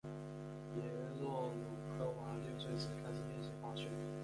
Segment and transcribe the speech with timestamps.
[0.73, 0.81] 别
[1.19, 1.63] 洛鲁
[1.95, 3.87] 科娃六岁时开始练习滑雪。